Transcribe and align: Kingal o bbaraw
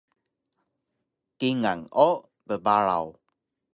Kingal 1.39 1.81
o 2.07 2.09
bbaraw 2.47 3.07